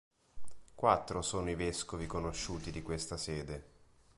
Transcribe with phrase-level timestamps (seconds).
[0.73, 3.67] Quattro sono i vescovi conosciuti di questa sede.